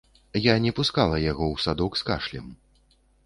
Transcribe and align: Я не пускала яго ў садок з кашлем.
Я 0.51 0.55
не 0.63 0.71
пускала 0.79 1.19
яго 1.31 1.45
ў 1.49 1.55
садок 1.67 1.91
з 2.01 2.09
кашлем. 2.09 2.47